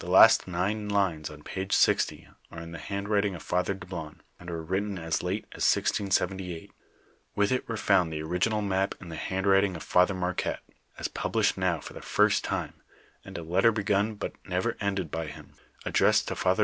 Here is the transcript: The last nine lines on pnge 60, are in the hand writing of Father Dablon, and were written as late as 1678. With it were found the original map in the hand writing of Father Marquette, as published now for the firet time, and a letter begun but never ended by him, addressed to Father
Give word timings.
The 0.00 0.10
last 0.10 0.46
nine 0.46 0.90
lines 0.90 1.30
on 1.30 1.42
pnge 1.42 1.72
60, 1.72 2.28
are 2.50 2.60
in 2.60 2.72
the 2.72 2.78
hand 2.78 3.08
writing 3.08 3.34
of 3.34 3.42
Father 3.42 3.72
Dablon, 3.74 4.20
and 4.38 4.50
were 4.50 4.62
written 4.62 4.98
as 4.98 5.22
late 5.22 5.46
as 5.52 5.64
1678. 5.64 6.70
With 7.34 7.50
it 7.50 7.66
were 7.66 7.78
found 7.78 8.12
the 8.12 8.20
original 8.20 8.60
map 8.60 8.94
in 9.00 9.08
the 9.08 9.16
hand 9.16 9.46
writing 9.46 9.74
of 9.74 9.82
Father 9.82 10.12
Marquette, 10.12 10.60
as 10.98 11.08
published 11.08 11.56
now 11.56 11.80
for 11.80 11.94
the 11.94 12.02
firet 12.02 12.42
time, 12.42 12.74
and 13.24 13.38
a 13.38 13.42
letter 13.42 13.72
begun 13.72 14.16
but 14.16 14.34
never 14.46 14.76
ended 14.82 15.10
by 15.10 15.28
him, 15.28 15.54
addressed 15.86 16.28
to 16.28 16.34
Father 16.36 16.62